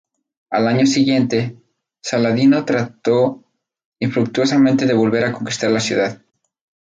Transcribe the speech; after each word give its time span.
Al 0.49 0.67
año 0.67 0.87
siguiente, 0.87 1.61
Saladino 2.01 2.65
trató 2.65 3.43
infructuosamente 3.99 4.87
de 4.87 4.95
volver 4.95 5.25
a 5.25 5.31
conquistar 5.31 5.69
la 5.69 5.79
ciudad. 5.79 6.23